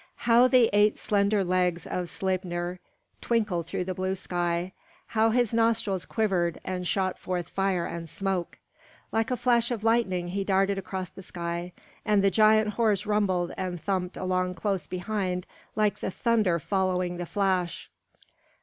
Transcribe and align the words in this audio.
How 0.25 0.47
the 0.47 0.67
eight 0.73 0.97
slender 0.97 1.43
legs 1.43 1.85
of 1.85 2.09
Sleipnir 2.09 2.79
twinkled 3.21 3.67
through 3.67 3.83
the 3.83 3.93
blue 3.93 4.15
sky! 4.15 4.73
How 5.05 5.29
his 5.29 5.53
nostrils 5.53 6.07
quivered 6.07 6.59
and 6.65 6.87
shot 6.87 7.19
forth 7.19 7.47
fire 7.49 7.85
and 7.85 8.09
smoke! 8.09 8.57
Like 9.11 9.29
a 9.29 9.37
flash 9.37 9.69
of 9.69 9.83
lightning 9.83 10.29
he 10.29 10.43
darted 10.43 10.79
across 10.79 11.11
the 11.11 11.21
sky, 11.21 11.71
and 12.03 12.23
the 12.23 12.31
giant 12.31 12.69
horse 12.69 13.05
rumbled 13.05 13.53
and 13.57 13.79
thumped 13.79 14.17
along 14.17 14.55
close 14.55 14.87
behind 14.87 15.45
like 15.75 15.99
the 15.99 16.09
thunder 16.09 16.57
following 16.57 17.17
the 17.17 17.27
flash. 17.27 17.91